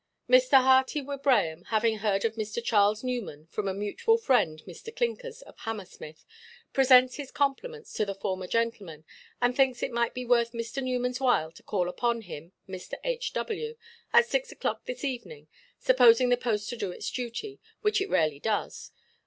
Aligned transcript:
"Mr. 0.27 0.63
Hearty 0.63 0.99
Wibraham, 0.99 1.65
having 1.67 1.99
heard 1.99 2.25
of 2.25 2.33
Mr. 2.33 2.57
Charles 2.63 3.03
Newman 3.03 3.45
from 3.51 3.67
a 3.67 3.73
mutual 3.75 4.17
friend, 4.17 4.63
Mr. 4.65 4.89
Clinkers, 4.91 5.43
of 5.43 5.55
Hammersmith, 5.59 6.25
presents 6.73 7.17
his 7.17 7.29
compliments 7.29 7.93
to 7.93 8.03
the 8.03 8.15
former 8.15 8.47
gentleman, 8.47 9.05
and 9.43 9.55
thinks 9.55 9.83
it 9.83 9.91
might 9.91 10.15
be 10.15 10.25
worth 10.25 10.53
Mr. 10.53 10.81
Newmanʼs 10.81 11.19
while 11.19 11.51
to 11.51 11.61
call 11.61 11.87
upon 11.87 12.21
him, 12.21 12.51
Mr. 12.67 12.95
H. 13.03 13.31
W., 13.33 13.77
at 14.11 14.25
six 14.25 14.51
oʼclock 14.51 14.85
this 14.85 15.03
evening, 15.03 15.47
supposing 15.77 16.29
the 16.29 16.35
post 16.35 16.67
to 16.69 16.75
do 16.77 16.89
its 16.91 17.11
duty, 17.11 17.59
which 17.81 18.01
it 18.01 18.09
rarely 18.09 18.39
does. 18.39 18.89